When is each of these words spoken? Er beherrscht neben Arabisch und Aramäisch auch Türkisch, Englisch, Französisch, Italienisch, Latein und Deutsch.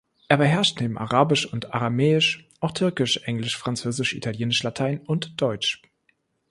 Er 0.29 0.37
beherrscht 0.37 0.79
neben 0.81 0.97
Arabisch 0.97 1.45
und 1.53 1.75
Aramäisch 1.75 2.47
auch 2.59 2.71
Türkisch, 2.71 3.17
Englisch, 3.25 3.55
Französisch, 3.55 4.15
Italienisch, 4.15 4.63
Latein 4.63 5.01
und 5.05 5.39
Deutsch. 5.39 5.83